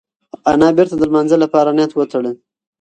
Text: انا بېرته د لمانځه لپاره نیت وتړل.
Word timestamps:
انا 0.51 0.69
بېرته 0.77 0.95
د 0.97 1.01
لمانځه 1.09 1.37
لپاره 1.43 1.69
نیت 1.77 1.91
وتړل. 1.95 2.35